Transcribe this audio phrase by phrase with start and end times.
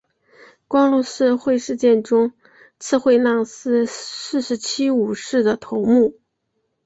[0.73, 2.33] 元禄赤穗事件中
[2.79, 6.17] 赤穗浪士四十七武士的头目。